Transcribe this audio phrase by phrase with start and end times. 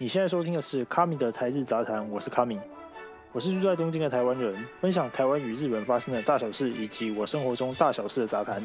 [0.00, 2.56] 你现在收听的是卡米的台日杂谈，我是卡米，
[3.32, 8.64] 我是住在东京的台湾人，分享台湾与日本发生的大小事，以及我生活中大小事的杂谈。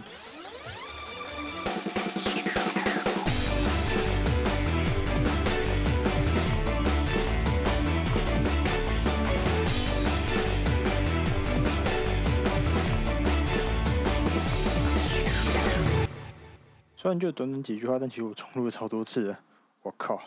[16.95, 19.39] 虽然就短短几句话，但其实我重录了超多次了，
[19.81, 20.21] 我靠！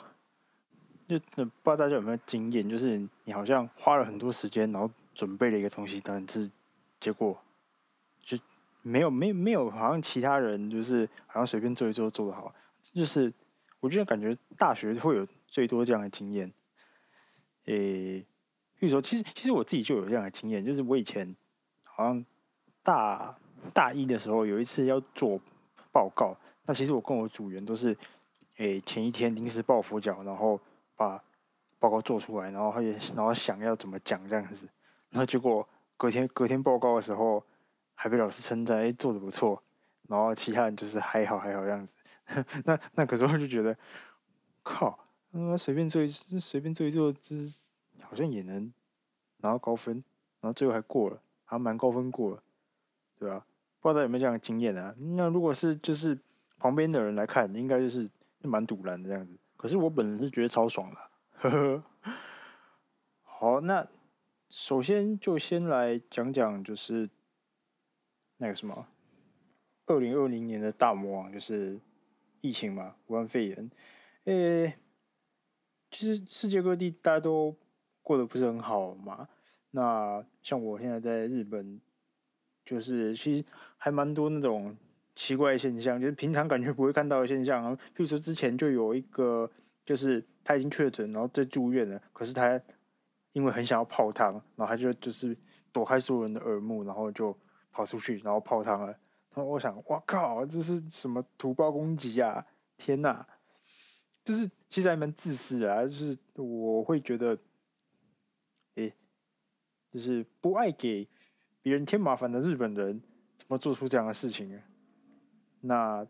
[1.08, 6.50] 就不知道大家有没有经验，就是你好像花了很多时间，然后准备了一个东西，但是
[6.98, 7.38] 结果
[8.20, 8.36] 就
[8.82, 12.52] 没有没有没有，好像其他人就是好像随便做一做做得好。
[12.92, 13.32] 就是
[13.78, 16.52] 我觉得感觉大学会有最多这样的经验。
[17.66, 18.26] 诶，
[18.80, 21.36] 比如说，其实其实我自己就有这样的经验，就是我以前
[21.84, 22.24] 好像
[22.82, 23.38] 大
[23.72, 25.40] 大一的时候有一次要做
[25.92, 27.96] 报告，那其实我跟我组员都是
[28.56, 30.60] 诶前一天临时抱佛脚，然后。
[30.96, 31.22] 把
[31.78, 34.68] 报告做出来，然后他也然后想要怎么讲这样子，
[35.10, 37.44] 然后结果隔天隔天报告的时候，
[37.94, 39.62] 还被老师称赞，哎，做的不错。
[40.08, 41.92] 然后其他人就是还好还好这样子。
[42.64, 43.76] 那那可是我就觉得，
[44.62, 44.98] 靠，
[45.32, 47.58] 嗯，随便做一随便做一做，就是
[48.00, 48.72] 好像也能
[49.38, 49.94] 拿到高分，
[50.40, 52.42] 然后最后还过了，还蛮高分过了，
[53.18, 53.44] 对吧？
[53.80, 54.94] 不知道有没有这样的经验啊？
[54.98, 56.18] 那如果是就是
[56.58, 58.08] 旁边的人来看，应该就是
[58.42, 59.36] 蛮堵然的这样子。
[59.56, 61.84] 可是我本人是觉得超爽的，呵呵。
[63.22, 63.86] 好，那
[64.48, 67.08] 首先就先来讲讲，就是
[68.36, 68.86] 那个什么，
[69.86, 71.80] 二零二零年的大魔王就是
[72.40, 73.70] 疫情嘛，武汉肺炎。
[74.24, 74.78] 诶、
[75.90, 77.56] 其实世界各地大家都
[78.02, 79.28] 过得不是很好嘛。
[79.70, 81.80] 那像我现在在日本，
[82.64, 83.44] 就是其实
[83.76, 84.76] 还蛮多那种。
[85.16, 87.74] 奇怪的现象，就是平常感觉不会看到的现象啊。
[87.74, 89.50] 譬如说之前就有一个，
[89.84, 92.60] 就是他已经确诊，然后在住院了，可是他
[93.32, 95.36] 因为很想要泡汤，然后他就就是
[95.72, 97.36] 躲开所有人的耳目，然后就
[97.72, 98.88] 跑出去，然后泡汤了。
[99.34, 102.46] 然后我想，哇靠，这是什么土包攻击啊？
[102.76, 103.26] 天哪！
[104.24, 107.38] 就是其实还蛮自私的啊，就是我会觉得，
[108.74, 108.92] 诶，
[109.90, 111.08] 就是不爱给
[111.62, 113.00] 别人添麻烦的日本人，
[113.36, 114.62] 怎么做出这样的事情啊？
[115.60, 116.06] 那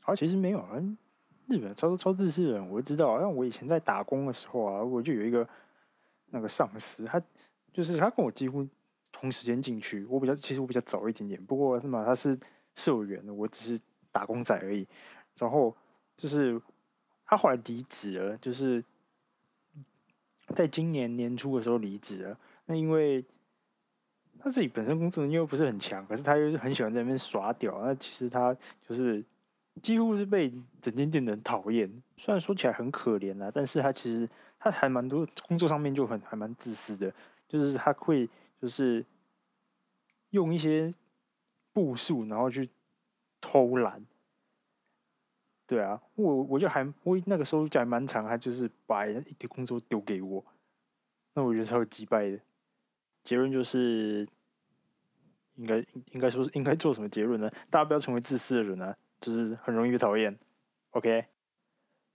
[0.00, 0.80] 好，其实没有啊。
[1.46, 3.18] 日本超超自私的人，我知道。
[3.18, 5.48] 像我以前在打工的时候啊，我就有一个
[6.30, 7.20] 那个上司，他
[7.72, 8.66] 就是他跟我几乎
[9.10, 10.04] 同时间进去。
[10.04, 12.38] 我比较其实我比较早一点点，不过是嘛，他是
[12.76, 14.86] 社员，我只是打工仔而已。
[15.38, 15.76] 然后
[16.16, 16.60] 就是
[17.24, 18.84] 他后来离职了，就是
[20.54, 22.38] 在今年年初的时候离职了。
[22.66, 23.24] 那因为
[24.42, 27.80] 他自己本身工作能力又不是很强，可是他又是很喜欢在那边耍屌。
[27.84, 28.56] 那其实他
[28.88, 29.22] 就是
[29.82, 31.90] 几乎是被整间店的人讨厌。
[32.16, 37.12] 虽然说起来很可怜啦，但是他其实他还蛮多工作上面就很还蛮自私的，
[37.46, 38.28] 就是他会
[38.60, 39.04] 就是
[40.30, 40.92] 用一些
[41.72, 42.68] 步数，然后去
[43.40, 44.04] 偷懒。
[45.66, 50.44] 对啊，我我就还我那个时候就还蛮长，他就是把一堆工作丢给我，
[51.34, 52.40] 那我觉得超击败的。
[53.22, 54.26] 结论就是，
[55.56, 57.50] 应该应该说是应该做什么结论呢？
[57.70, 60.38] 大家不要成为自私的人啊，就是很容易被讨厌。
[60.90, 61.26] OK，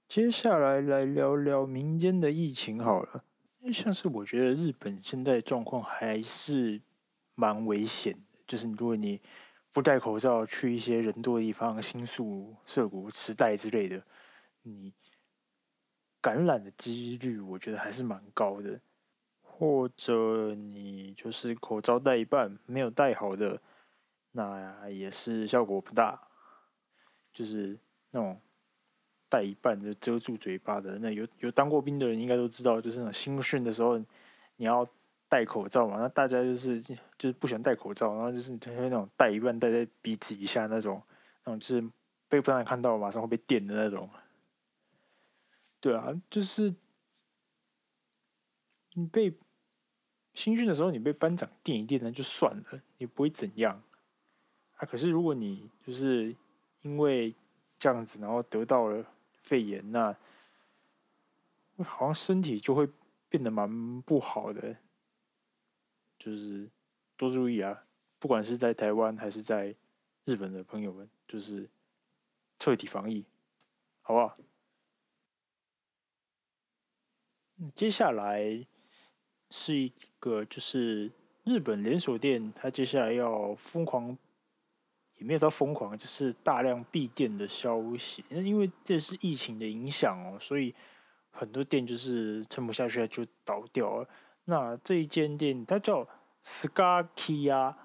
[0.07, 3.23] 接下来来聊聊民间的疫情好了。
[3.71, 6.81] 像是我觉得日本现在状况还是
[7.33, 9.22] 蛮危险的，就是如果你
[9.72, 14.03] 不戴口罩去一些人多的地方，新宿、涩谷、池袋之类的，
[14.61, 14.93] 你
[16.22, 18.79] 感染的几率我觉得还是蛮高的。
[19.57, 23.61] 或者你就是口罩戴一半没有戴好的，
[24.31, 26.27] 那也是效果不大。
[27.31, 27.77] 就是
[28.11, 28.38] 那种
[29.29, 33.97] 戴一半就遮住嘴巴的，那有有当过兵的人应该都知道，就是那种新训的时候
[34.57, 34.85] 你要
[35.29, 35.99] 戴口罩嘛。
[35.99, 41.01] 那大家就是就是不喜欢戴口罩，然后就是就是那种戴一半戴在鼻子以下那种，
[41.45, 41.81] 那种就是
[42.27, 44.09] 被不让人看到马上会被电的那种。
[45.79, 46.75] 对啊，就是
[48.96, 49.34] 你被。
[50.35, 53.82] 新训的时候，你被班长电一电，那就算了，你不会怎样
[54.76, 54.85] 啊。
[54.85, 56.35] 可是如果你就是
[56.82, 57.34] 因为
[57.79, 59.03] 这样子，然后得到了
[59.41, 60.14] 肺炎，那
[61.85, 62.85] 好像身体就会
[63.29, 64.76] 变得蛮不好的。
[66.20, 66.70] 就是
[67.16, 67.85] 多注意啊，
[68.20, 69.73] 不管是在台湾还是在
[70.26, 71.70] 日本的朋友们，就是
[72.59, 73.23] 彻底防疫，
[74.02, 74.37] 好不好？
[77.73, 78.67] 接下来。
[79.52, 79.93] 是一
[80.25, 81.11] 个就是
[81.43, 84.17] 日本连锁店，它接下来要疯狂，
[85.17, 88.25] 也没有到疯狂，就是大量闭店的消息。
[88.31, 90.73] 因为这是疫情的影响哦，所以
[91.29, 94.09] 很多店就是撑不下去就倒掉了。
[94.45, 96.07] 那这一间店它叫
[96.43, 97.75] Scakia，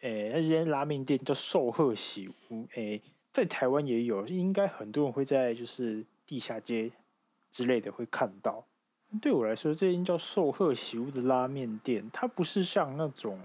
[0.00, 3.00] 诶，那间拉面店叫寿贺喜屋，诶，
[3.32, 6.90] 在台湾也有，应该很多人会在就是地下街
[7.52, 8.66] 之类的会看到。
[9.20, 13.38] 对我来说，这间叫寿贺喜屋的拉面店，它不是像那种，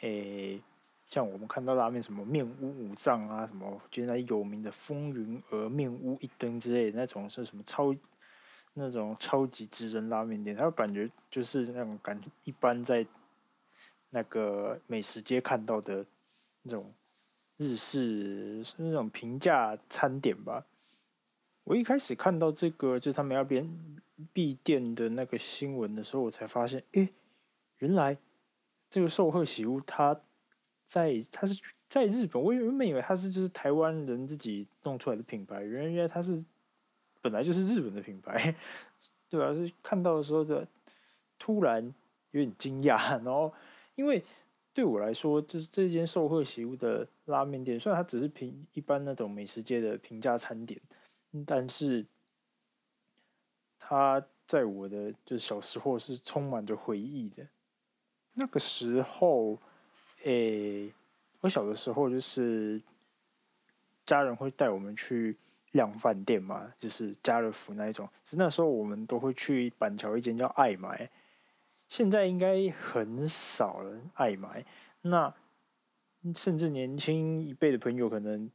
[0.00, 0.60] 诶，
[1.06, 7.94] 像我们看到拉面什么面屋五藏啊，什么现在有名的风云而面屋一灯之类的那种是什么超。
[8.74, 13.04] 那种超级职人拉面店，它感觉就是那种感觉，一般在
[14.10, 16.06] 那个美食街看到的
[16.62, 16.94] 那种
[17.56, 20.64] 日式是那种平价餐点吧。
[21.64, 23.68] 我一开始看到这个，就他们要边
[24.32, 27.08] 闭店的那个新闻的时候，我才发现，诶，
[27.78, 28.16] 原来
[28.90, 30.20] 这个寿贺喜屋，它
[30.86, 36.44] 在它是在日本，我原本以为它是就是台湾人自己弄出来的品牌，原来它是。
[37.20, 38.54] 本来就是日本的品牌，
[39.28, 39.52] 对吧？
[39.52, 40.66] 是看到的时候的
[41.36, 41.92] 突然
[42.30, 43.52] 有点惊讶，然后
[43.96, 44.22] 因为
[44.72, 50.80] 对我来说，就是这间寿贺喜屋的拉面店，虽然它只是平一般那种美食街的平价餐点，
[51.44, 52.06] 但是
[53.78, 57.46] 它在我的就是小时候是充满着回忆的。
[58.34, 59.58] 那个时候，
[60.24, 60.92] 诶，
[61.40, 62.82] 我小的时候就是
[64.06, 65.36] 家人会带我们去。
[65.72, 68.08] 量饭店嘛，就是家乐福那一种。
[68.24, 71.10] 是那时候我们都会去板桥一间叫爱买，
[71.88, 74.64] 现在应该很少人爱买。
[75.02, 75.32] 那
[76.34, 78.50] 甚至年轻一辈的朋友，可能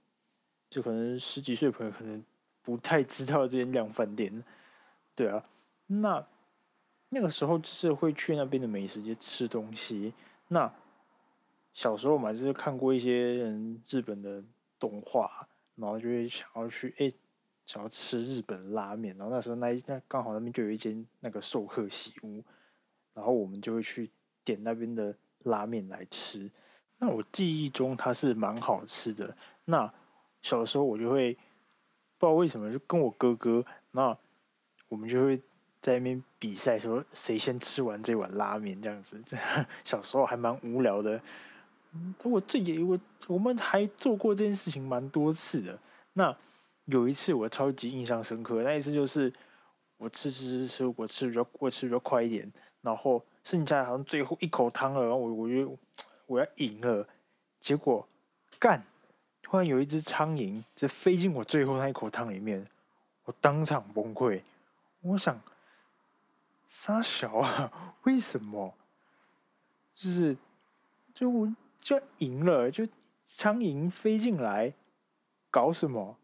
[0.71, 2.25] 就可能十几岁朋友，可能
[2.63, 4.43] 不太知道这间量饭店。
[5.15, 5.45] 对啊，
[5.87, 6.25] 那
[7.09, 10.13] 那个时候就是会去那边的美食街吃东西。
[10.47, 10.73] 那
[11.73, 14.43] 小时候嘛，就是看过一些人日本的
[14.79, 15.47] 动画。
[15.75, 17.11] 然后就会想要去诶、
[17.65, 19.17] 想要吃日本拉面。
[19.17, 22.43] 然后那时候那那刚好那边就有一间那个寿贺喜屋，
[23.15, 24.11] 然后我们就会去
[24.43, 26.47] 点那边的拉面来吃。
[26.99, 29.35] 那我记忆中它是蛮好吃的。
[29.65, 29.91] 那
[30.43, 31.33] 小的时候我就会
[32.19, 34.15] 不知道为什么就跟我哥哥，那
[34.93, 35.35] 我们就会
[35.81, 39.19] 在那边比赛，说谁先吃完这碗拉面这样子。
[39.83, 41.19] 小时候还蛮无聊的。
[42.21, 45.79] 我最也我我们还做过这件事情蛮多次的。
[46.13, 46.35] 那
[46.85, 49.33] 有一次我超级印象深刻，那一次就是
[49.97, 55.75] 我吃吃吃吃，我吃比较我吃比较快一点，然后剩下好像最后一口汤了，然后我我就
[56.27, 57.07] 我要赢了，
[57.59, 58.07] 结果
[58.59, 58.85] 干，
[59.41, 62.63] 突然有一只苍蝇就飞进我最后那一口汤里面，
[63.25, 64.39] 我当场崩溃。
[65.03, 65.39] 我想，
[66.65, 67.95] 杀小啊？
[68.03, 68.73] 为什么？
[69.95, 70.35] 就是
[71.13, 71.55] 就我。
[71.83, 72.87] 就赢了，就
[73.25, 74.73] 苍蝇飞进来，
[75.51, 76.17] 搞什么？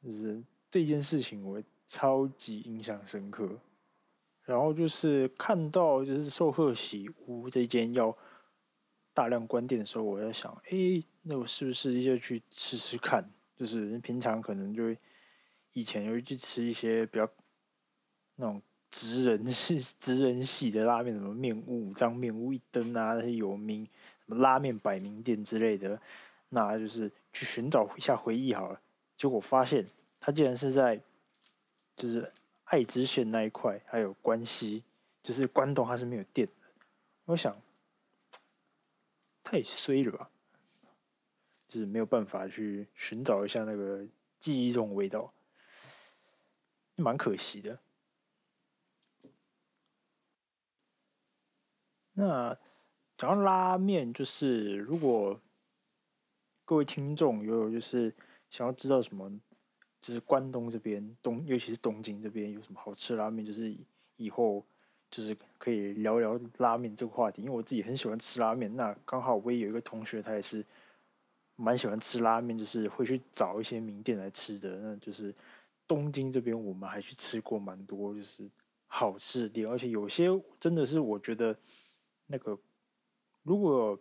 [0.00, 0.40] 就是
[0.70, 3.58] 这件事情我超级印象深刻。
[4.44, 8.16] 然后就是看到就是寿贺喜屋这间要
[9.12, 13.28] 大量关店的时候，我在想，哎，那我是不是要去吃吃看？
[13.56, 14.96] 就是平常可能就会
[15.72, 17.28] 以前会去吃一些比较
[18.36, 18.60] 那种
[18.90, 23.84] 职人系、 职人系的拉面，什么面屋武藏、面屋一灯啊，那些有名
[24.26, 24.36] 什么。
[24.36, 26.00] 拉面百名店之类的，
[26.50, 28.80] 那就是去寻找一下回忆好了。
[29.16, 29.86] 结果发现，
[30.20, 31.00] 它竟然是在
[31.96, 32.32] 就是
[32.64, 34.82] 爱知县那一块，还有关西，
[35.22, 36.52] 就是关东，它是没有店的。
[37.26, 37.56] 我想，
[39.44, 40.30] 太衰了吧，
[41.68, 44.04] 就是没有办法去寻找一下那个
[44.38, 45.32] 记忆中的味道，
[46.96, 47.78] 蛮可惜的。
[52.12, 52.58] 那。
[53.18, 55.40] 讲到拉面，就是如果
[56.64, 58.12] 各位听众有就是
[58.50, 59.30] 想要知道什么，
[60.00, 63.72] 就是关东这边东，尤其是东京这边有什么好吃的拉面，就是
[64.16, 64.66] 以后
[65.08, 67.42] 就是可以聊聊拉面这个话题。
[67.42, 70.64] 因为我自己很喜欢吃拉面，那刚好我也有一个同学，他也是
[71.54, 74.78] 蛮喜欢吃拉面，就是会去找一些名店来吃的。
[74.80, 75.32] 那就是
[75.86, 78.50] 东京这边，我们还去吃过蛮多，就是
[78.86, 81.58] 好吃的店，而且有些真的是我觉得
[82.26, 82.58] 那个。
[83.42, 83.98] 如果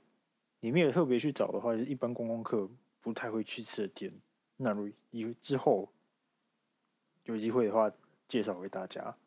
[0.60, 2.70] 你没有特别去找的话，就一般观光客
[3.02, 4.14] 不太会去吃的店。
[4.58, 5.92] 那如以之后
[7.24, 7.92] 有机会的话，
[8.28, 9.18] 介绍给大家。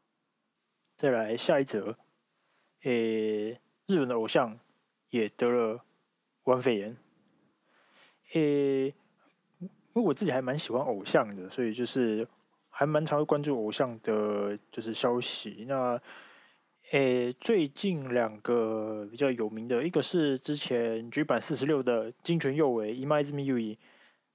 [0.97, 1.99] 再来下一则，
[2.83, 4.57] 诶、日本的偶像
[5.11, 5.85] 也得了
[6.45, 6.97] 武汉肺炎。
[8.35, 8.87] 诶、
[9.59, 12.29] 因为我自己还蛮喜欢偶像的，所以就是
[12.77, 15.65] 还蛮常会关注偶像的，就是消息。
[15.69, 16.01] 那
[16.91, 23.79] 诶，最近两个比较有名的，一个是之前 G 版四十六的金泉佑为，今泉佑一，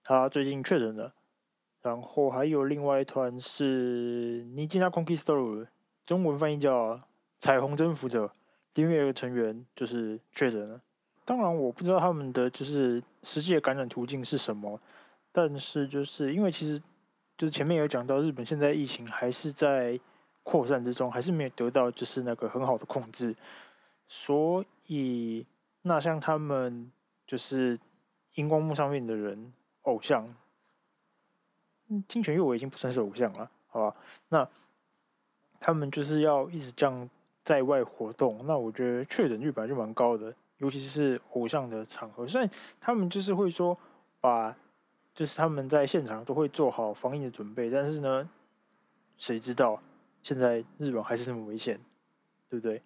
[0.01, 1.13] 他最近确诊了。
[1.81, 5.67] 然后还有另外一团是尼基纳 Conquistador，
[6.05, 7.01] 中文翻译叫
[7.39, 8.31] 彩虹征服者，
[8.75, 10.81] 里面有个成员就是确诊了。
[11.25, 14.81] 当然我不知道他们的就是实际的感染途径是什么，
[15.31, 16.81] 但是就是因为其实
[17.39, 19.97] 就是前面有讲到日本现在疫情还是在
[20.43, 23.33] 扩散之中，还是没有得到就是那个很好的控制，
[24.09, 25.45] 所以
[25.83, 26.91] 那像他们
[27.25, 27.79] 就是
[28.33, 29.53] 荧光幕上面的人
[29.83, 30.27] 偶像。
[32.09, 33.95] 金泉佑我已经不算是偶像了，好吧？
[34.27, 34.45] 那
[35.61, 37.09] 他们就是要一直这样
[37.45, 42.27] 在外活动，那我觉得确诊率本来就蛮高的，尤其是偶像的场合。
[42.27, 42.49] 虽然
[42.81, 43.77] 他们就是会说
[44.19, 44.53] 把，
[45.19, 48.29] 就是他们在现场都会做好防疫的准备，但是呢，
[49.17, 49.83] 谁知道
[50.23, 51.77] 现在日本还是这么危险，
[52.47, 52.81] 对不对？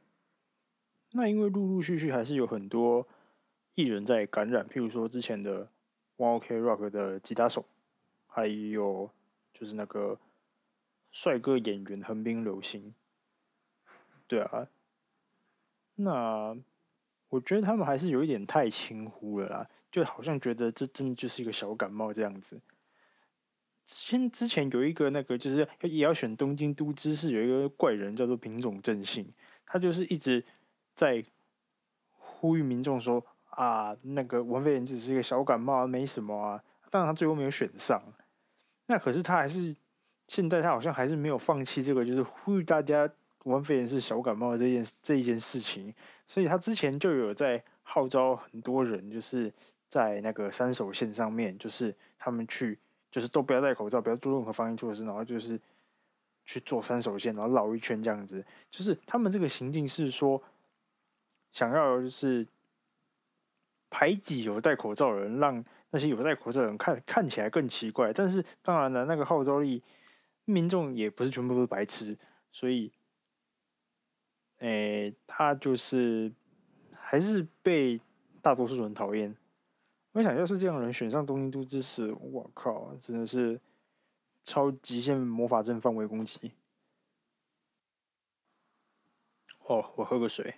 [1.11, 3.07] 那因为陆陆续续还是有很多
[3.75, 5.69] 艺人在感染，譬如说之前的
[6.17, 7.63] One Ok Rock 的吉他手。
[8.25, 9.11] 还有
[9.53, 10.19] 就是那个
[11.11, 12.95] 帅哥演员横滨流星，
[14.27, 14.67] 对啊，
[15.93, 16.57] 那
[17.29, 22.59] 我觉得他们还是有一点太轻忽了啦，就好像觉得这真的就是一个小感冒这样子。
[23.85, 29.31] 先之前有一个那个就是也要选东京都知事，有一个怪人叫做品种正信，
[29.67, 30.43] 他就是一直
[30.95, 31.23] 在
[32.09, 36.63] 呼吁民众说啊，那个武汉肺炎只是一个小感冒，没什么啊。
[36.89, 38.01] 当然他最后没有选上。
[38.87, 39.75] 那可是他还是
[40.27, 43.07] 现在他好像还是没有放弃这个，就是呼吁大家
[43.43, 45.93] 武汉肺炎是小感冒这件这一件事情。
[46.25, 49.53] 所以他之前就有在号召很多人，就是
[49.93, 52.79] 在那个三手线上面，就是他们去，
[53.11, 55.61] 就是都不要戴口罩，不要做任何防疫措施，然后就是
[56.45, 58.43] 去做三手线，然后绕一圈这样子。
[58.71, 60.41] 就是他们这个行径是说，
[61.51, 62.47] 想要就是
[63.91, 65.63] 排挤有戴口罩的人，让。
[65.95, 69.83] 那些有戴口罩的人看看起来更奇怪，但是当然了，那个号召力，
[70.43, 72.17] 民众也不是全部都是白痴，
[72.51, 72.91] 所以，
[74.57, 76.31] 诶、他就是
[76.95, 78.01] 还是被
[78.41, 79.35] 大多数人讨厌。
[80.13, 83.59] 我想要是这样的人选上东京都知事，我靠，真的是
[84.43, 86.53] 超极限魔法阵范围攻击。
[89.65, 90.55] 哦，我喝个水。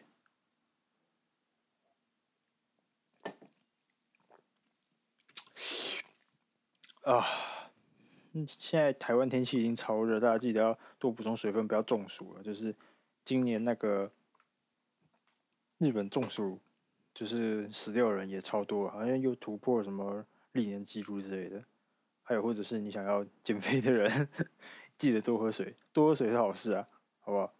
[7.03, 7.23] 啊，
[8.47, 12.43] 现在台湾天气已经超热，大家记得要多补充水分，不要中暑了。
[12.43, 12.75] 就是
[13.23, 14.11] 今年那个
[15.77, 16.59] 日本中暑，
[17.15, 21.63] 就是死掉的人也超多，好像又突破什么历年纪录之类的。
[22.21, 24.29] 还有，或者是你想要减肥的人，
[24.99, 26.87] 记得多喝水，多喝水是好事啊，
[27.21, 27.53] 好不好？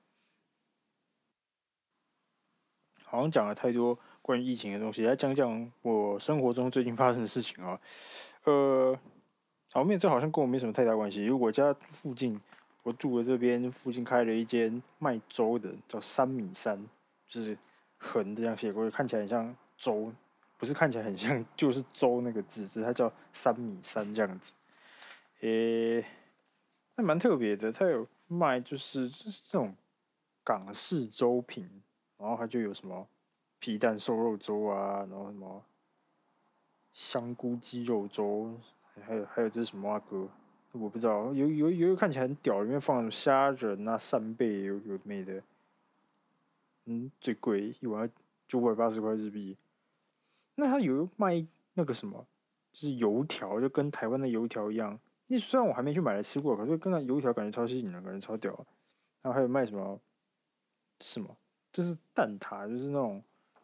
[3.05, 7.81] 好像讲了太多关于疫情的东西，来讲讲我生活中最近发生的事情啊，
[8.43, 8.99] 呃。
[9.71, 11.25] 好面这好像跟我没什么太大关系。
[11.25, 12.39] 因为我家附近，
[12.81, 16.81] 我住的这边附近开了一间卖粥的，叫三米三，
[17.27, 17.57] 就是
[18.05, 20.11] 横这样写过去，看起来很像粥，
[20.57, 24.53] 不是看起来很像，就是粥那个字，是它叫三米三这样子。
[25.41, 26.05] 诶、欸，
[26.95, 29.75] 那蛮特别的，它有卖就是就是这种
[30.43, 31.69] 港式粥品，
[32.17, 33.07] 然后它就有什么
[33.59, 35.63] 皮蛋瘦肉粥啊，然后什么
[36.93, 38.53] 香菇鸡肉粥。
[39.05, 40.25] 还有还有这是什么啊哥？
[40.71, 45.41] 我不知道，有有有看起来很屌，里面放虾仁啊、扇贝，有有没的。
[46.85, 48.09] 嗯，最贵一碗
[48.47, 49.57] 九百八十块日币。
[50.55, 52.25] 那他有卖那个什么，
[52.71, 54.99] 就是油条，就跟台湾的油条一样。
[55.27, 58.53] 那虽然我还没去买来吃过，可是跟那油条感觉超吸引人，感觉超屌。
[59.21, 59.99] 然后还有卖什么？
[60.99, 61.35] 什么？
[61.71, 63.21] 就是蛋挞，就是那种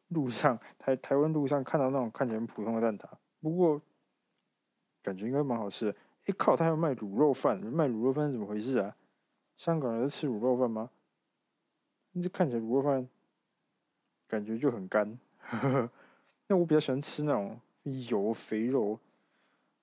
[0.09, 3.07] 路上台台湾路上看到那种看起来很普通的蛋挞，
[3.39, 3.81] 不过。
[5.03, 5.95] 感觉应该蛮好吃的。
[6.27, 8.95] 哎靠，他还有卖卤肉饭，卖卤肉饭怎么回事啊？
[9.57, 10.91] 香港人在吃卤肉饭吗？
[12.19, 13.07] 这看起来卤肉饭
[14.27, 15.19] 感觉就很干。
[16.47, 17.59] 那我比较喜欢吃那种
[18.09, 18.99] 油肥肉。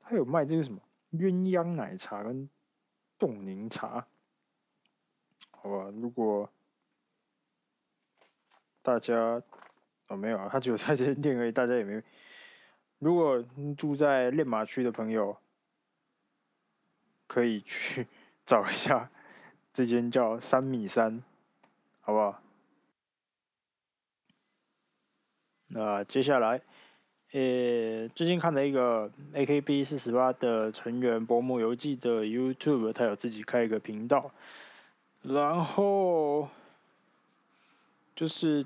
[0.00, 0.80] 他有卖这个什么
[1.12, 2.48] 鸳鸯奶茶跟
[3.18, 4.06] 冻柠茶，
[5.50, 5.92] 好吧？
[5.94, 6.50] 如果
[8.80, 9.42] 大家
[10.06, 12.02] 哦没有啊，他只有在这间店而已，大家也没有。
[12.98, 13.44] 如果
[13.76, 15.36] 住在练马区的朋友，
[17.26, 18.06] 可以去
[18.46, 19.10] 找一下
[19.72, 21.22] 这间叫三米三，
[22.08, 22.40] 好不好？
[25.68, 26.62] 那接下来，
[27.32, 34.30] 呃、最近看了一个 AKB 四十八的成员柏木游记的 YouTube，他有自己开一个频道，
[35.20, 36.48] 然后
[38.14, 38.64] 就是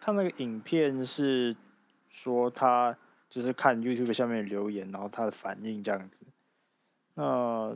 [0.00, 1.54] 他那个影片是。
[2.14, 2.94] 说他
[3.30, 6.26] 就是看 YouTube 下面留言，然后他的反应这样子。
[7.14, 7.74] 那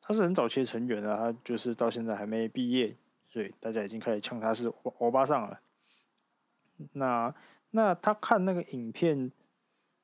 [0.00, 2.94] 他是很早期的成员啊，他就是到现在还没毕业，
[3.28, 5.60] 所以大家已经开始呛他是欧巴桑了。
[6.92, 7.34] 那
[7.70, 9.30] 那他看那个影片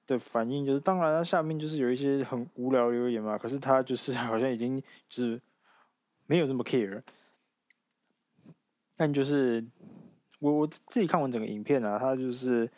[0.07, 5.41] 的反应，就是当然他下面就是有一些很无聊留言嘛，可是他就是 好像已经就是
[6.27, 7.03] 没有这么 care。
[8.97, 9.65] 但就是
[10.39, 12.71] 我我自己看完整个影片啊，他就是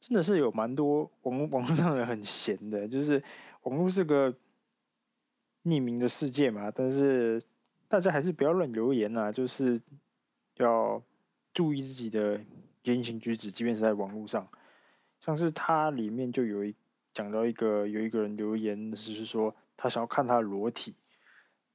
[0.00, 3.22] 真的是有蛮多网网络上的很闲的，就是
[3.62, 4.34] 网络是个。
[5.66, 7.42] 匿名的世界嘛，但是
[7.94, 9.80] 大家还是不要乱留言啊，就是
[10.56, 11.00] 要
[11.52, 12.44] 注意自己的
[12.82, 14.48] 言行举止，即便是在网络上。
[15.20, 16.74] 像是他里面就有一
[17.12, 20.96] 讲到一个有一个人留言，就是说他想要看他的裸体，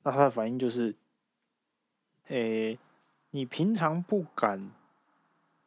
[0.03, 0.93] 那他的反应就是：
[2.27, 2.77] 诶、
[3.31, 4.69] 你平常不敢，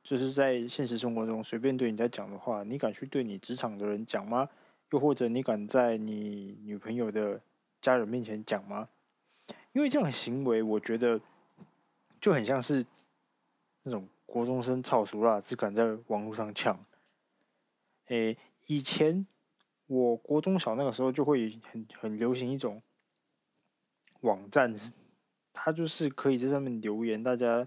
[0.03, 4.47] 就是在现实生活中随便对人家讲的话，你敢去对你职场的人讲吗？
[4.91, 7.41] 又或者你敢在你女朋友的
[7.81, 8.91] 家人面前讲吗？
[9.73, 11.21] 因为这样的行为，我觉得
[12.21, 12.85] 就很像是
[13.83, 16.79] 那种国中生吵熟了，只敢在网络上呛。
[18.07, 18.37] 诶，
[18.67, 19.27] 以前
[19.87, 22.83] 我国中小那个时候就会很很流行一种
[24.21, 24.75] 网站，
[25.53, 27.67] 它就是可以在上面留言，大家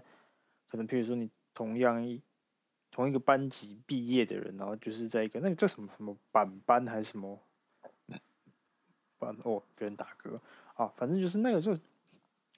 [0.68, 2.22] 可能譬如说你同样一
[2.90, 7.40] 同一个班级毕业的人，然后就是在一个那个叫什么什么板班还是什么。
[9.42, 10.38] 哦，别人打嗝
[10.74, 11.76] 啊，反正就是那个就，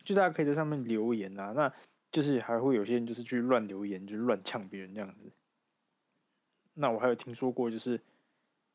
[0.09, 1.71] 就大家可以在上面留言啊，那
[2.11, 5.31] 就是还会有些人就是去乱留言，就乱呛别人这样子。
[6.73, 8.00] 那我还有听说过，就是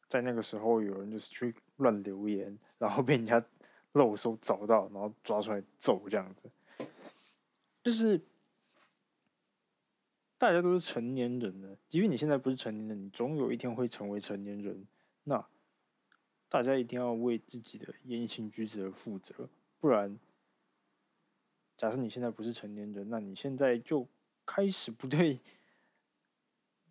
[0.08, 3.44] 在那个时候有人就是去乱留言，然后被人家
[3.94, 6.86] 漏搜找到，然后抓出来揍这样子。
[7.82, 8.22] 就是
[10.38, 14.86] 大家都是成年人了，即便你现在不是成年人，你总有一天会成为成年人。
[15.24, 15.44] 那。
[16.50, 19.50] 大家一定要为自己的言行举止而负责，
[19.80, 20.20] 不然，
[21.76, 24.08] 假设你现在不是成年人，那你现在就
[24.46, 25.40] 开始不对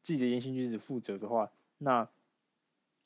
[0.03, 2.09] 自己的言行举止负责的话，那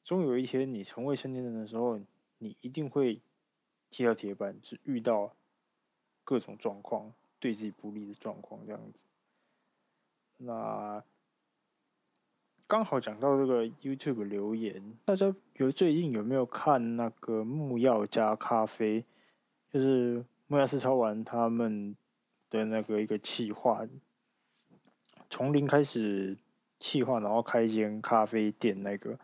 [0.02, 2.00] 终有一天你成为成年人的时候，
[2.38, 3.20] 你一定会
[3.90, 5.34] 踢到铁板，只遇到
[6.24, 9.04] 各种状况对自己不利的状况这样子，
[10.38, 11.04] 那。
[12.68, 19.04] 刚好讲到这个 YouTube 留言，大家有最近有没有看那个木曜加咖啡？
[19.70, 21.96] 就是莫亚斯超玩他们
[22.48, 23.86] 的那个一个企划，
[25.28, 26.36] 从零开始
[26.78, 29.18] 企划，然后开一间咖啡店那个。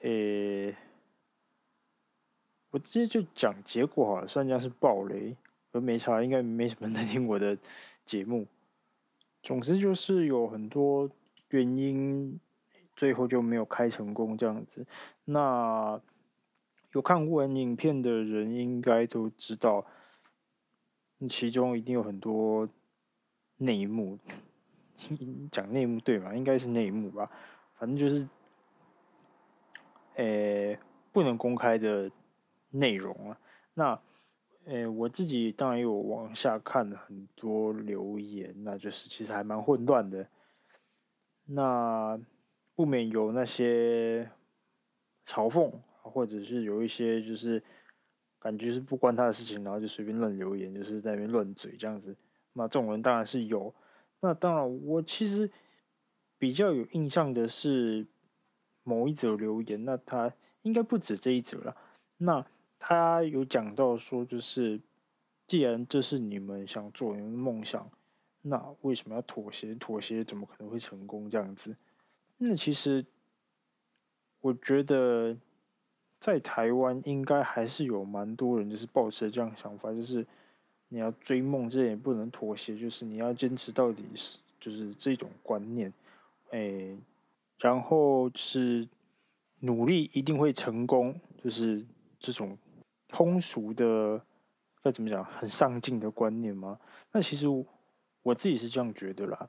[0.00, 0.74] 诶、
[2.70, 5.36] 我直接就讲结果好了，算这样是爆雷，
[5.72, 7.56] 而没差，应该没什么人听我的
[8.04, 8.46] 节目。
[9.42, 11.10] 总之就是有很多
[11.48, 12.40] 原因。
[12.94, 14.86] 最后就没有开成功这样子。
[15.24, 15.98] 那
[16.92, 19.84] 有看过影片的人应该都知道，
[21.28, 22.68] 其中一定有很多
[23.56, 24.18] 内幕。
[25.50, 26.34] 讲内幕对吗？
[26.34, 27.30] 应该是内幕吧。
[27.78, 28.28] 反正就是，
[30.16, 30.78] 诶、
[31.12, 32.10] 不能公开的
[32.70, 33.38] 内容啊。
[33.74, 34.00] 那，
[34.66, 40.26] 诶、我自己当然有往下看很多留言，那就是其实还蛮混乱的。
[41.46, 42.20] 那。
[42.74, 44.24] 不免有那些
[45.26, 47.62] 嘲讽，或者是有一些就是
[48.42, 52.16] 感觉是不关他的事情，然后就随便乱留言，就是在那边乱嘴这样子。
[52.54, 53.72] 那这种人当然是有。
[54.18, 55.48] 那当然，我其实
[56.38, 58.04] 比较有印象的是
[58.82, 61.76] 某一则留言，那他应该不止这一则了。
[62.16, 62.44] 那
[62.80, 64.80] 他有讲到说，就是
[65.46, 67.88] 既然这是你们想做你们的梦想，
[68.40, 69.72] 那为什么要妥协？
[69.76, 71.30] 妥协怎么可能会成功？
[71.30, 71.76] 这样子。
[72.38, 73.06] 那其实，
[74.40, 75.36] 我觉得
[76.22, 80.24] 在台湾应该还是有蛮多人就是抱持这样想法，就是
[80.86, 85.92] 你要追梦，这也不能妥协，就是你要坚持到底，是就是这种观念，
[86.50, 86.96] 哎，
[87.58, 88.88] 然后是
[89.58, 91.84] 努力一定会成功，就是
[92.20, 92.56] 这种
[93.08, 94.24] 通俗的
[94.80, 96.78] 该怎么讲，很上进的观念吗？
[97.10, 97.48] 那其实
[98.22, 99.48] 我自己是这样觉得啦，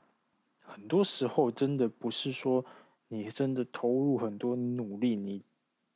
[0.60, 2.64] 很多时候真的不是说。
[3.08, 5.40] 你真的投入很多努力，你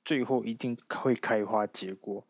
[0.09, 2.25] 最后一定会开花结果。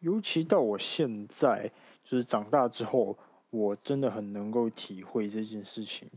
[0.00, 1.70] 尤其到我现在，
[2.02, 3.16] 就是长大之后，
[3.50, 6.10] 我真的很能够体会这件事情。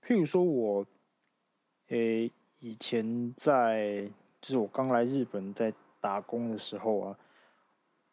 [0.00, 0.86] 譬如说我，
[1.88, 2.30] 诶，
[2.60, 4.08] 以前在，
[4.40, 7.18] 就是我刚来日本在打工的时候啊，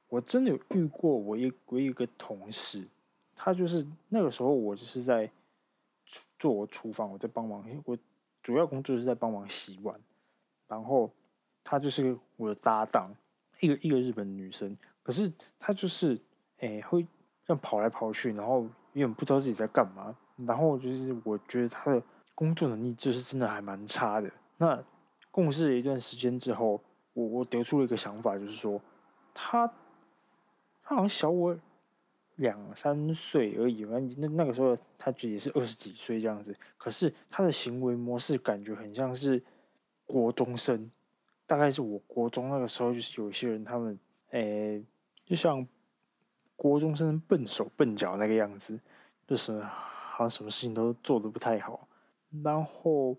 [0.08, 2.88] 我真的有遇过我一我一个同事，
[3.36, 5.30] 他就是那个时候我就是在
[6.40, 7.96] 做我厨房，我在帮忙我。
[8.42, 10.00] 主要工作是在帮忙洗碗，
[10.68, 11.12] 然后
[11.64, 13.14] 她就是我的搭档，
[13.60, 14.78] 一个一个日本女生。
[15.04, 16.20] 可是她就是
[16.60, 17.04] 哎、会
[17.46, 20.16] 这样跑来跑去，然后有点不知道自己在干嘛。
[20.46, 22.02] 然后就是我觉得她的
[22.36, 24.32] 工作能力就是真的还蛮差的。
[24.58, 24.82] 那
[25.32, 26.82] 共事了一段时间之后，
[27.14, 28.82] 我我得出了一个想法，就是说
[29.34, 29.68] 他
[30.82, 31.58] 他好像小我
[32.38, 36.56] 两三岁而已，反那那个时候他也是二十几岁这样子。
[36.78, 39.42] 可是他的行为模式感觉很像是
[40.06, 40.90] 国中生，
[41.50, 43.98] 大概是我国中那个时候，就是有些人他们
[44.30, 44.86] 诶、
[45.26, 45.68] 就像
[46.56, 48.80] 国中生笨手笨脚那个样子，
[49.26, 49.60] 就是。
[50.20, 51.88] 好像什么事情都做得不太好，
[52.44, 53.16] 然后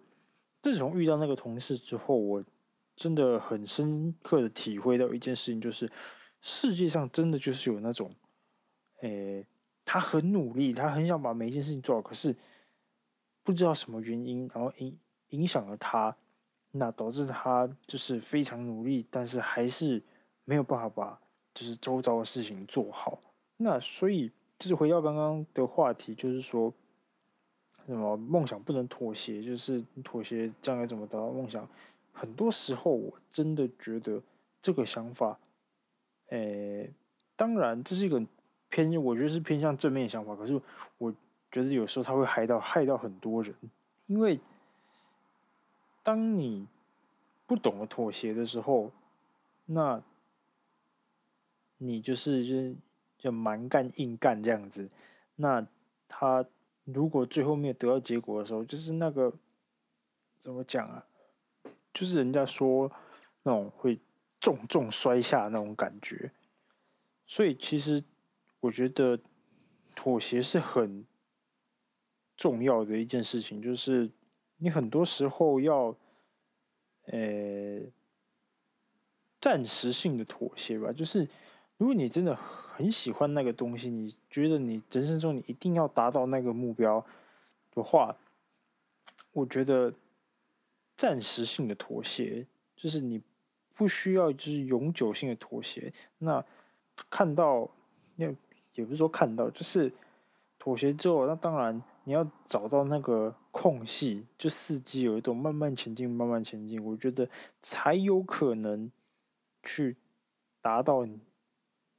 [0.60, 2.44] 自从遇到那个同事之后，我
[2.94, 5.90] 真的很深刻的体会到一件事情，就是
[6.42, 8.14] 世界上真的就是有那种，
[9.00, 9.46] 诶，
[9.82, 12.36] 他很努力，他很想把每一件事情做好，可是
[13.42, 14.98] 不知道什么原因，然后影
[15.30, 16.14] 影响了他，
[16.72, 20.02] 那导致他就是非常努力，但是还是
[20.44, 21.20] 没有办法把
[21.54, 23.18] 就是周遭的事情做好。
[23.56, 26.72] 那所以就是回到刚刚的话题，就是说。
[27.87, 29.42] 什么梦想不能妥协？
[29.42, 31.68] 就是妥协将来怎么达到梦想？
[32.12, 34.22] 很多时候，我真的觉得
[34.62, 35.37] 这个想法，
[36.28, 36.88] 诶、
[37.35, 38.24] 当然这是一个
[38.68, 40.37] 偏，我觉得是偏向正面的想法。
[40.37, 40.61] 可是，
[40.98, 41.12] 我
[41.50, 43.52] 觉得有时候他会害到害到很多人，
[44.06, 44.38] 因为
[46.02, 46.66] 当你
[47.46, 48.90] 不懂得妥协的时候，
[49.66, 50.02] 那
[51.78, 52.76] 你就是就
[53.18, 54.90] 就蛮干硬干这样子，
[55.36, 55.66] 那
[56.08, 56.44] 他。
[56.84, 59.32] 如果最后没有得到结果的时候，就是那个
[60.40, 61.06] 怎么讲啊？
[61.94, 62.90] 就是人家说
[63.44, 64.00] 那种会
[64.40, 66.32] 重重摔下那种感觉。
[67.26, 68.02] 所以其实
[68.58, 69.20] 我觉得
[69.94, 71.04] 妥协是很
[72.36, 74.10] 重要的一件事情，就是
[74.61, 75.94] 你很多时候要
[77.07, 77.81] 呃
[79.40, 80.92] 暂时性的妥协吧。
[80.92, 81.29] 就是
[81.77, 82.38] 如果你真的。
[82.73, 87.05] 很喜欢那个东西，你觉得你人生中你一定要达到那个目标
[87.75, 88.16] 的话，
[89.33, 89.92] 我觉得
[90.96, 93.20] 暂时性的妥协就是你
[93.75, 95.92] 不需要就是永久性的妥协。
[96.16, 96.42] 那
[97.11, 97.68] 看到，
[98.16, 98.35] 也
[98.77, 99.92] 也不是说看到，就是
[100.59, 107.28] 妥协之后，那当然你要找到那个空隙，就伺机而动，慢慢前进，慢慢前进，我觉得
[107.60, 108.90] 才有可能
[109.62, 109.96] 去
[110.60, 111.20] 达到你。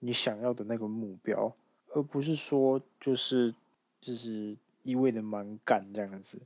[0.03, 1.55] 你想要的那个目标，
[1.93, 3.53] 而不是说就是
[3.99, 6.41] 就是一味的蛮干这样子，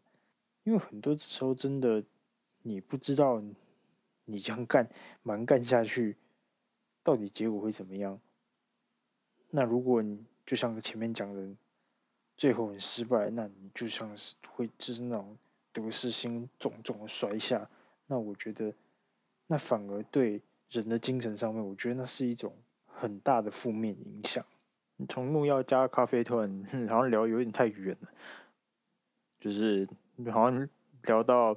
[0.66, 2.04] 因为很多时候真的
[2.64, 3.42] 你不知道
[4.26, 4.90] 你这样干
[5.24, 6.18] 蛮干下去，
[7.02, 8.20] 到底结果会怎么样。
[9.52, 11.56] 那如果你就像前面讲的，
[12.38, 15.38] 最后很失败，那你就像是会就是那种
[15.74, 17.70] 得失心重重的摔下，
[18.08, 18.74] 那我觉得
[19.48, 22.54] 那反而对人的精神上面，我觉得那是一种。
[22.98, 24.44] 很大的负面影响。
[24.96, 26.50] 你从木曜加咖啡突然
[26.88, 28.10] 好像聊有点太远了，
[29.38, 29.86] 就是
[30.32, 30.70] 好像
[31.04, 31.54] 聊到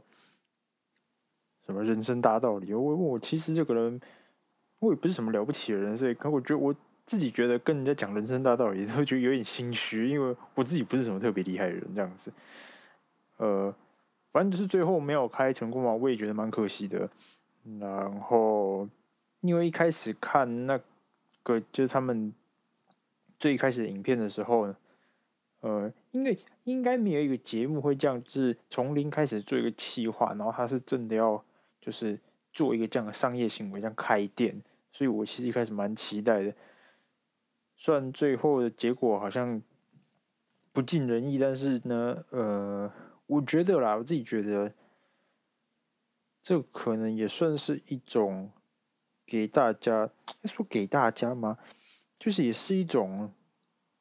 [1.64, 2.74] 什么人生大道理。
[2.74, 4.00] 我我其实这个人
[4.80, 6.74] 我也不是什么了不起的人，所以可我觉得我
[7.08, 12.30] 自己觉得跟人家讲人生大道理，都觉得有点心虚，因为 我自己不是什么特别厉害的人，这样子。
[13.38, 13.74] 呃，
[14.30, 17.08] 反正就是最后没有开成功嘛，我也觉得蛮可惜的。
[17.80, 18.86] 然后
[19.40, 20.84] 因为一开始看那个。
[21.72, 22.30] 就是他们
[23.38, 24.76] 最开始影片的时候呢，
[25.60, 31.42] 呃，因为应该没有一个节目会这样，就是从零开始做一个企划，然后他是真的要
[31.80, 32.18] 就是
[32.52, 34.54] 做一个这样的商业行为，这样开店，
[34.92, 36.54] 所以我其实一开始蛮期待的。
[37.78, 39.62] 虽然最后的结果好像
[40.74, 42.92] 不尽人意，但是呢，呃，
[43.26, 44.74] 我觉得啦，我自己觉得
[46.42, 48.52] 这可能也算是一种。
[49.30, 50.10] 给大家
[50.44, 51.58] 说给大家吗？
[52.18, 53.30] 就是也是一种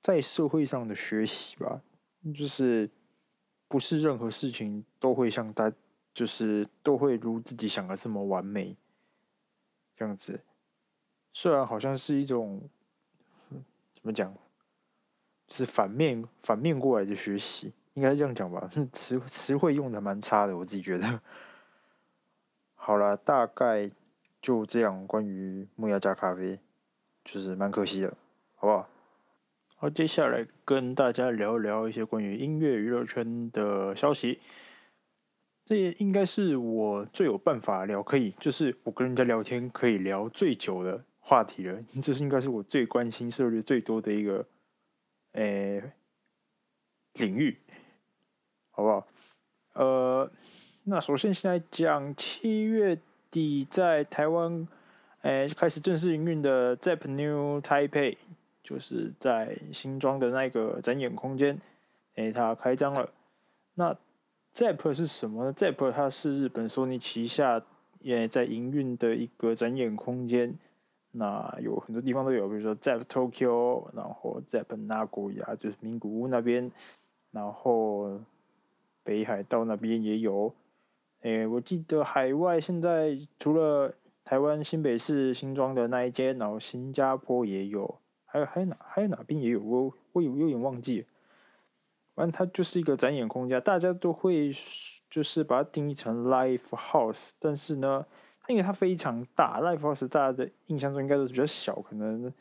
[0.02, 1.82] 在社会上的学习吧。
[2.34, 2.90] 就是
[3.68, 5.70] 不是任何事情都会像大，
[6.14, 8.78] 就是都会如自己想的这么完美。
[9.98, 10.46] 这样子，
[11.34, 12.70] 虽然好像是一种
[14.08, 14.34] 怎么讲，
[15.50, 18.70] 是反面反面过来的学习，应该是这样讲吧。
[18.94, 21.22] 词词汇用的蛮差的，我自己觉得。
[22.76, 23.92] 好了，大概。
[24.40, 26.60] 就这样，关于木曜加咖啡，
[27.26, 28.16] 就是蛮可惜的，
[28.56, 28.88] 好不好？
[29.76, 34.40] 好，接下来跟大家聊聊一些关于音乐娱乐圈的消息。
[35.66, 41.78] 这也应该是我最有办法聊，可以就是我跟人家聊天可以聊最久的话题了。
[42.02, 44.46] 这是应该是我最关心、涉猎最多的一个
[45.34, 45.84] 诶、
[47.16, 47.58] 领域，
[48.72, 49.08] 好不好？
[49.74, 50.32] 呃，
[50.86, 52.98] 那首先先来讲七月。
[53.30, 54.66] 底在台湾
[55.20, 58.16] 哎，开始正式营运的 Zepp New Taipei，
[58.64, 61.60] 就是在新庄的那个展演空间，
[62.16, 63.12] 哎，它开张了。
[63.74, 63.94] 那
[64.54, 67.62] Zepp 是什么呢？Zepp 它是日本索尼旗下
[68.00, 70.58] 也在营运的一个展演空间。
[71.18, 76.72] 那有很多地方都有，比如说 Zepp Tokyo，然后 Zepp 名古屋，就是名古屋那边，
[77.32, 78.20] 然后
[79.04, 80.54] 北海道那边也有。
[81.22, 91.06] 诶，我记得海外现在除了台湾新北市新庄的那一间，然后新加坡也有，还有还有哪还有哪边也有，我我有有点忘记。
[92.14, 94.52] 反正它就是一个展演空间，大家都会
[95.10, 98.06] 就是把它定义成 Live House，但是呢，
[98.48, 102.32] 因为它非常大，Live House 大家的印象中应该都是比较小，可能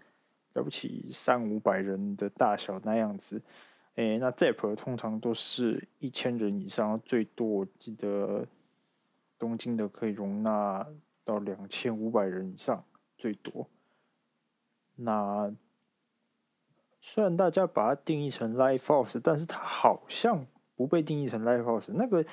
[0.55, 3.42] 了不起三五百人的大小那样子。
[3.97, 8.47] 诶，那 Zepp 通常都是一千人以上，最多我记得。
[9.38, 10.87] 东京的可以容纳
[11.23, 12.83] 到两千五百人以上，
[13.19, 13.69] 最多。
[14.95, 15.55] 那
[17.03, 21.92] 虽然大家把它定义成 Live House，但是它好像不被定义成 Live House。
[21.92, 22.25] 那个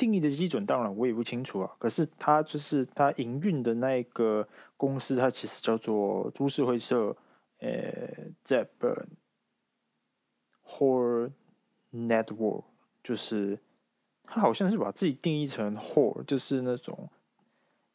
[0.00, 1.76] 定义的基准，当然我也不清楚啊。
[1.78, 7.14] 可是它就是它营运的那个公司，它其实叫做株式会社，
[7.58, 9.06] 呃，Zepp
[10.64, 11.30] Hall
[11.92, 12.64] Network，
[13.04, 13.58] 就是。
[14.32, 17.10] 他好像是把自己定义成 hall，就是那种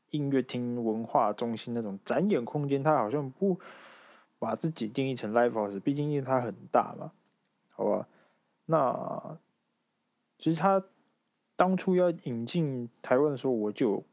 [0.10, 2.84] 音乐厅、文化中心那种展演空间。
[2.84, 3.58] 他好像不
[4.38, 7.14] 把自己定义成 live house，毕竟因为它很大嘛，
[7.70, 8.06] 好吧？
[8.66, 9.40] 那
[10.38, 10.84] 其实他
[11.56, 14.04] 当初要引进台湾的时候，我就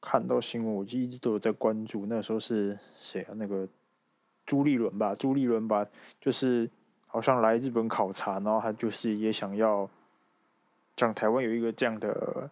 [0.00, 2.06] 看到新闻，我就一直都有在关注。
[2.06, 3.34] 那时候是谁啊？
[3.34, 3.68] 那个
[4.46, 5.14] 朱立伦吧？
[5.14, 5.86] 朱立伦吧？
[6.20, 6.68] 就是
[7.06, 9.88] 好像来日本考察，然后他就是也想要。
[10.94, 12.50] 讲台湾有一个这样的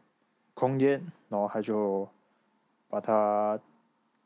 [0.55, 2.09] 空间，然后他就
[2.89, 3.61] 把它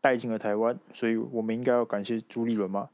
[0.01, 2.89] 带进了台湾，所以我们应该要感谢朱立伦吗？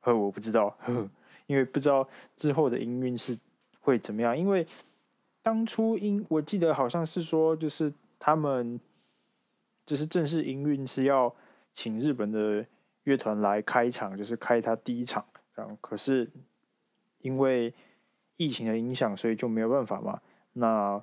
[0.00, 1.10] 呵，我不知道，呵呵，
[1.46, 3.38] 因为不知道之后的营运是
[3.82, 4.36] 会怎么样。
[4.36, 4.66] 因为
[5.44, 8.80] 当初因我记得好像是说，就是他们
[9.84, 11.32] 就是正式营运是要
[11.74, 12.66] 请日本的
[13.02, 16.30] 乐团来开场，就是开他第一场，然后可是
[17.18, 17.74] 因为
[18.36, 20.18] 疫情的影响，所以就没有办法嘛。
[20.54, 20.98] 那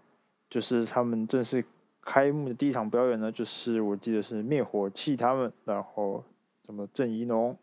[0.50, 1.64] 就是他们正式
[2.02, 6.24] 开幕的第一场表演呢，就是我记得是灭火器他们，然后
[6.66, 7.56] 什么郑宜农，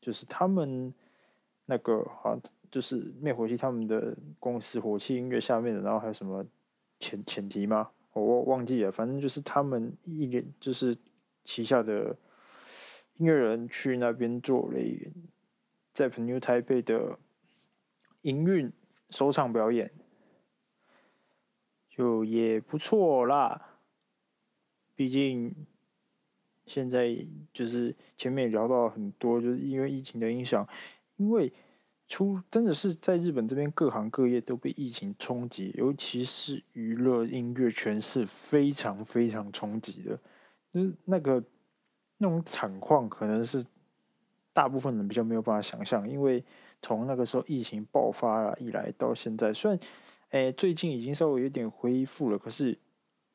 [0.00, 0.94] 就是他们
[1.66, 2.38] 那个好
[2.70, 6.44] 就是灭火器他们的公司火器音乐下面的，然后还有什么
[6.98, 7.90] 前前提吗？
[8.12, 10.96] 我忘记了，反正就是他们一点就是
[11.44, 12.16] 旗下的
[13.16, 15.10] 音乐人去那边做了一
[15.92, 17.18] 在 New Taipei 的
[18.22, 18.72] 营运
[19.10, 19.90] 首场表演。
[21.94, 23.78] 就也不错啦，
[24.94, 25.54] 毕竟
[26.64, 27.14] 现在
[27.52, 30.66] 就是前面也聊到很多，就是因为疫情的影响，
[31.16, 31.52] 因为
[32.08, 40.18] 出真的是在日本这边各行各业都被疫情冲击，尤其是娱乐音乐圈是非常非常冲击的，
[40.72, 41.42] 就是那个
[42.18, 43.64] 那种惨况，可能是
[44.52, 46.44] 大部分人比较没有办法想象，因为
[46.80, 49.78] 从那个时候疫情爆发以来到现在，虽然。
[50.32, 52.78] 哎，最近已经稍微有点恢复了，可是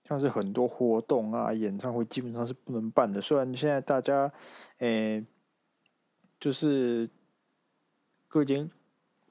[0.06, 3.22] 像是很多活动啊、演唱会基本上是不能办的。
[3.22, 4.34] 虽然现在大家，
[4.80, 5.24] 诶，
[6.40, 7.08] 就是
[8.28, 8.70] 各间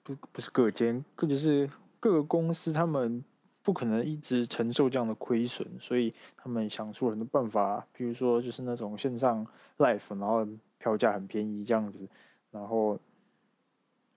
[0.03, 3.25] 不不是各间，各就是各个公司，他们
[3.63, 9.47] 不可能一直承受这样的亏损，所以他们想出了很多办法，比如说就是那种线上
[9.79, 10.47] live，然后
[10.79, 12.09] 票价很便宜这样子，
[12.51, 12.99] 然后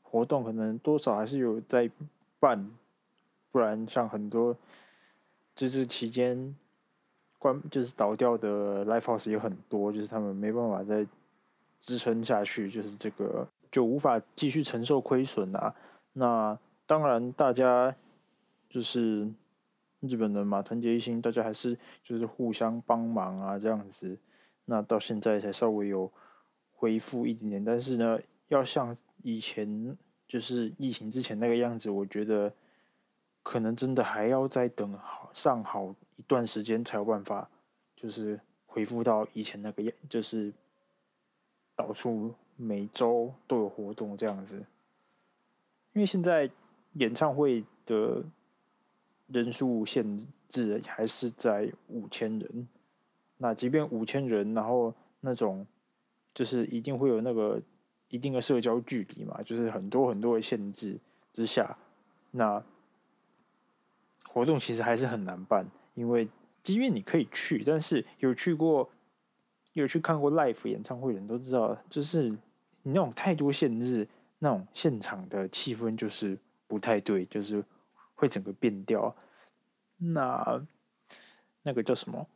[0.01, 1.89] 活动可能多少还是有在
[2.39, 2.69] 办。
[3.51, 4.55] 不然，像很多
[5.55, 6.55] 就是期间
[7.39, 11.03] 关就是倒掉的 live house 也很多，就是他们没办法再
[11.81, 15.75] 支撑下去，就是这个就无法继续承受亏损啊。
[16.13, 17.95] 那当然，大家
[18.69, 19.31] 就是
[19.99, 24.17] 日本人嘛，团结一心，大家还是就是互相帮忙啊，这样子。
[24.65, 26.11] 那到现在才稍微有
[26.71, 32.53] 恢复一点点，但是呢，要像以前就是疫情之前那个样子，我觉得。
[33.41, 37.49] 可能真的还要再等好上好一段时间才有办法，
[37.95, 40.53] 就是恢复到以前那个样，就是
[41.73, 44.65] 到处每周都有活动这样子。
[45.93, 46.51] 因为现在
[46.93, 48.23] 演唱会的
[49.27, 50.17] 人数限
[50.47, 52.67] 制还是在五千人，
[53.37, 55.65] 那即便五千人，然后那种
[56.33, 57.61] 就是一定会有那个
[58.09, 60.99] 一定的社交距离嘛，就是很多很多的限制
[61.31, 61.77] 之下，
[62.31, 62.61] 那。
[64.31, 66.29] 活动其实还是很难办，因为
[66.61, 68.87] 即便你可以去，但是有去过，
[69.73, 72.37] 有去看过 live 演唱会的人都知道，就是
[72.83, 74.07] 你那种太多限制，
[74.39, 76.37] 那种现场的气氛就是
[76.67, 77.63] 不太对，就是
[78.15, 79.15] 会整个变调。
[79.97, 80.65] 那
[81.63, 82.27] 那个叫什么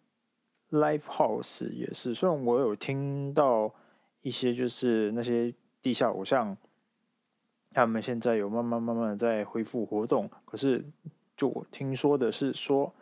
[0.71, 3.73] live house 也是，虽然我有听到
[4.21, 6.57] 一些就是那些地下偶像，
[7.71, 10.83] 他们现在有慢慢慢慢在恢复活动，可是
[11.35, 12.93] 就我听说的是说，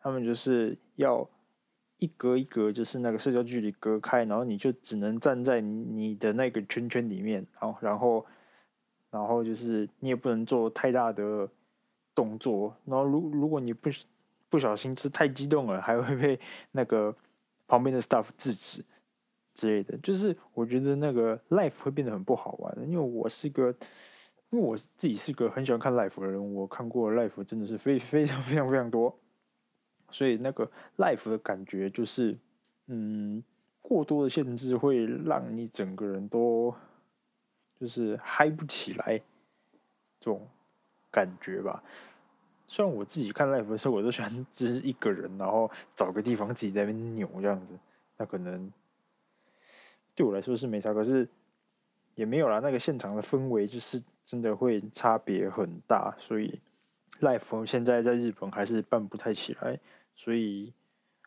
[0.00, 1.28] 他们就是要。
[1.98, 8.26] 一格一格就是那个社交距离隔开，然后你就只能站在你的那个圈圈里面，然后然后
[9.10, 11.48] 然后就是你也不能做太大的
[12.14, 13.90] 动作，然后如如果你不
[14.48, 16.40] 不小心是太激动了，还会被
[16.72, 17.14] 那个
[17.66, 18.84] 旁边的 staff 制止
[19.54, 19.98] 之类的。
[19.98, 23.74] 就是我觉得那个 life 会变得很不好玩，因为我是个
[24.50, 29.18] 因为我自己是个很喜欢看 life 的人，我看过 life 真的是非非常非常非常多。
[30.10, 32.36] 所以那个 live 的感觉就是，
[32.86, 33.42] 嗯，
[33.82, 36.74] 过多的限制会让你整个人都
[37.78, 39.18] 就是嗨不起来，
[40.18, 40.46] 这种
[41.10, 41.82] 感觉吧。
[42.66, 47.78] 虽然我自己看 live 的时候，我都喜欢只是一个人，然后找个地方自己在那边扭这样子，
[48.16, 48.70] 那可能
[50.14, 51.26] 对我来说是没差，可是
[52.14, 52.58] 也没有啦。
[52.58, 56.58] 那个现场的氛围就是真的会差别很大，所以
[57.20, 59.78] live 现在在日本还是办不太起来。
[60.18, 60.74] 所以，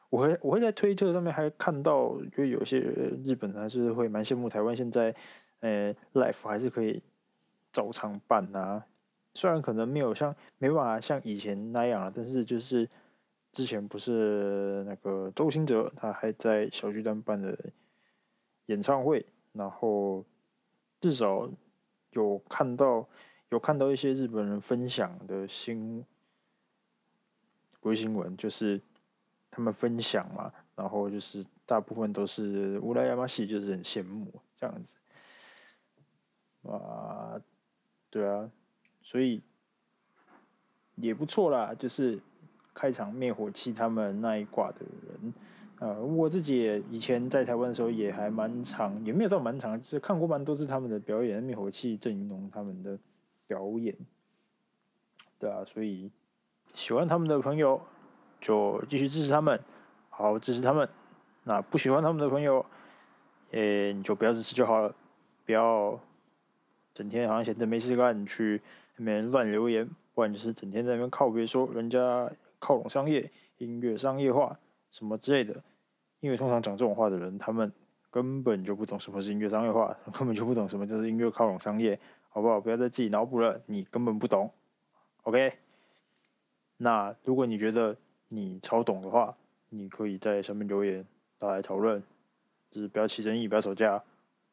[0.09, 2.77] 我会我会在推特上面还看到，就有些
[3.23, 5.15] 日本人还是会蛮羡慕台湾现在，
[5.61, 7.01] 呃，life 还是可以
[7.71, 8.85] 照常办啊。
[9.33, 12.89] 虽然可能没有像没办法像以前那样啊，但是就是
[13.53, 17.57] 之前不是那个周兴哲他还在小巨蛋办的
[18.65, 20.25] 演唱会，然后
[20.99, 21.49] 至少
[22.09, 23.07] 有看到
[23.47, 26.05] 有看到一些日本人分享的新。
[27.81, 28.79] 不是新闻，就是
[29.49, 34.95] 他们分享嘛，然后就是大部分都是乌拉亚马西，就是很羡慕这样子，
[36.69, 37.41] 啊，
[38.11, 38.51] 对啊，
[39.01, 39.41] 所以
[40.95, 42.19] 也不错啦，就是
[42.71, 45.33] 开场灭火器他们那一挂的人，
[45.79, 52.99] 呃，我自己以前在台湾的时候也还蛮长，也没有到蛮长，就是看过蛮多次他们的表演，灭火器阵营他们的
[53.47, 53.97] 表演，
[55.39, 56.11] 对啊，所以。
[56.73, 57.81] 喜欢他们的朋友
[58.39, 59.59] 就继续支持他们，
[60.09, 60.87] 好好支持他们。
[61.43, 62.65] 那不喜欢他们的朋友，
[63.51, 64.93] 诶，你就不要支持就好了，
[65.45, 65.99] 不要
[66.93, 68.61] 整天好像闲着没事干去
[68.97, 74.57] 那边乱留言，不然就是整天在那边靠别说人家靠拢商业、音乐商业化
[74.91, 75.61] 什么之类的。
[76.19, 77.71] 因为通常讲这种话的人，他们
[78.11, 82.61] 根本就不懂什么是音乐商业化，根本就不懂什么就是音乐靠拢商业，好不好？
[82.61, 84.51] 不要再自己脑补了，你根本不懂。
[85.23, 85.53] OK。
[86.83, 87.95] 那如果你觉得
[88.27, 89.37] 你超懂的话，
[89.69, 91.05] 你可以在上面留言，
[91.37, 92.01] 大家讨论，
[92.71, 94.03] 就是不要起争议，不要吵架。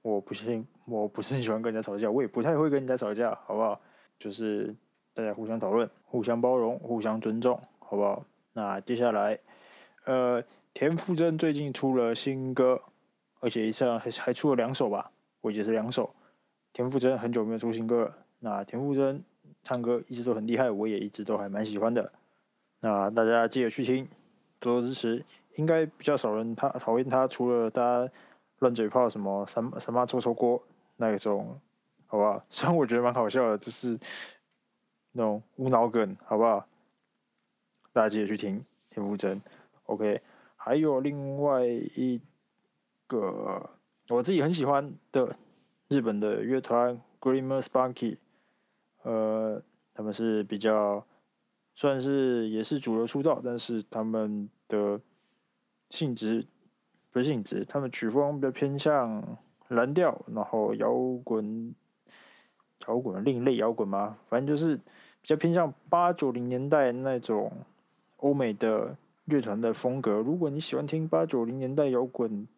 [0.03, 3.81] 我不信，我不是很喜欢跟人家吵架，我也不太会跟人家吵架，好不好？
[4.19, 4.75] 就是
[5.15, 8.23] 大家互相讨论，互相包容，互相尊重，好不好？
[8.53, 9.39] 那接下来，
[10.05, 12.79] 呃，田馥甄最近出了新歌，
[13.41, 15.11] 而且一次还还出了两首吧，
[15.41, 16.15] 我记得是两首。
[16.75, 19.25] 田馥甄很久没有出新歌了，那田馥甄
[19.63, 22.13] 唱歌一直都很厉害，我也一直都还蛮喜欢的。
[22.81, 24.07] 那大家记得去听，
[24.61, 25.25] 多多支持。
[25.55, 28.13] 应该比较少人他讨厌他，除了大家
[28.61, 30.63] 乱嘴炮什么什么什么臭臭锅
[30.97, 31.61] 那一种，
[32.07, 32.41] 好不好？
[32.49, 33.99] 虽然我觉得蛮好笑的，就是
[35.11, 36.65] 那种无脑梗，好不好？
[37.93, 39.37] 大家记得去听田馥甄。
[39.87, 40.21] OK，
[40.55, 42.21] 还有另外一
[43.09, 43.69] 个
[44.11, 45.35] 我自己很喜欢的
[45.89, 48.19] 日本的乐团 Glimmer Spunky，
[49.03, 49.61] 呃，
[49.93, 51.05] 他们是比较。
[51.81, 55.01] 算是也是主流出道，但是他们的
[55.91, 56.45] 性质
[57.13, 59.39] 不是性质，他们曲风比较偏向
[59.69, 61.73] 蓝调，然后摇滚，
[62.89, 64.83] 摇滚另类摇滚嘛，反正就是比
[65.23, 67.53] 较偏向八九零年代那种
[68.17, 70.17] 欧美的乐团的风格。
[70.17, 72.49] 如果你喜欢听八九零年代摇滚，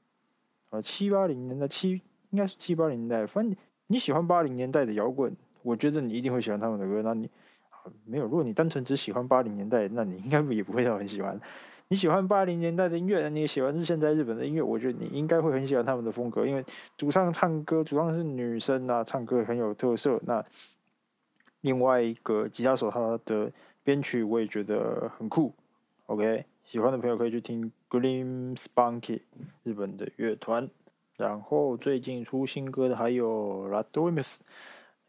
[0.70, 3.55] 呃，七八零年代七应该是七八零年代，反正
[3.88, 7.03] 你喜欢八零年代的摇滚，我觉得你一定会喜欢他们的歌。
[7.03, 7.28] 那你。
[8.05, 11.41] 没有，如果你单纯只喜欢八零年代，那你应该也不会很喜欢。
[11.89, 16.64] 你喜欢八零年代的音乐，那你也喜欢是现在日本的音乐，我觉得你应该会很喜欢他们的风格，因为
[16.97, 20.20] 主唱唱歌，主唱是女生啊，唱歌很有特色。
[20.24, 20.45] 那
[21.62, 23.51] 另外一个吉他手他的
[23.83, 25.53] 编曲我也觉得很酷。
[26.07, 29.22] OK，喜欢的朋友可以去听 Glimmer Spunky
[29.64, 30.70] 日本的乐团。
[31.16, 34.39] 然后最近出新歌的还有 RADWIMPS，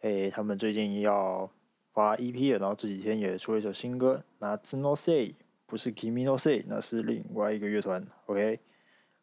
[0.02, 1.48] 哎，他们最近要。
[1.94, 4.24] 发 EP 了，然后这几天也出了一首新歌。
[4.40, 5.34] 那 Zno Sei
[5.66, 8.06] 不是 Kimi no Say，那是另外一个乐团。
[8.26, 8.60] OK，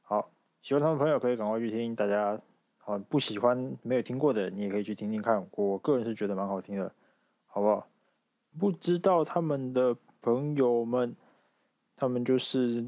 [0.03, 0.31] 好，
[0.63, 2.41] 喜欢他们的朋友可以赶快去听，大家
[2.85, 5.47] 啊不喜欢没有听过的，你也可以去听听看。
[5.53, 6.93] 我个人是觉得蛮好听的，
[7.47, 7.87] 好不好？
[8.59, 11.15] 不知道他们的朋友们，
[11.95, 12.87] 他们就是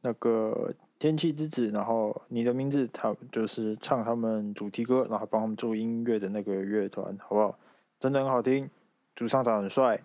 [0.00, 7.58] 那个天气之子，然后你的名字，他就是唱他们主题歌，然后帮他们做音乐的那个乐团，好不好？
[8.04, 8.68] 真的很好听，
[9.16, 9.98] 主唱长很帅，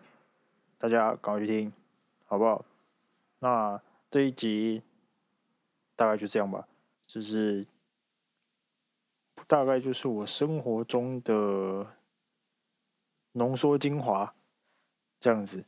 [0.77, 1.73] 大家赶快去听，
[2.27, 2.63] 好不好？
[3.39, 4.81] 那这一集
[5.97, 6.65] 大概就这样吧，
[7.05, 7.67] 就是
[9.47, 11.87] 大概就是我生活中的
[13.33, 14.33] 浓缩精华。
[15.19, 15.65] 这样子，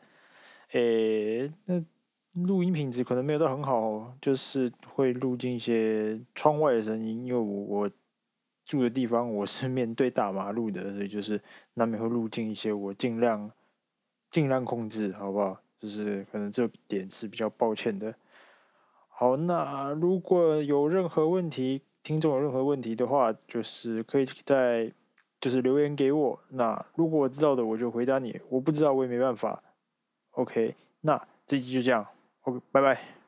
[0.69, 1.83] 诶，那
[2.31, 7.91] 录音品质可能没有到很好，就是会录进一些窗外的声音，因为我我
[8.71, 11.41] 住的地方我是面对大马路的，所以就是
[11.73, 13.51] 难免会路径一些，我尽量
[14.31, 15.57] 尽量控制，好不好？
[15.77, 18.15] 就是可能这点是比较抱歉的。
[19.09, 24.93] 好，那如果有任何问题，听众有任何问题的话，就是可以在。
[25.41, 29.63] 就是留言给我，那如果我知道的我就回答你，我不知道我也没办法。
[30.33, 32.05] OK，那这集就这样
[32.43, 33.20] ，OK，拜拜。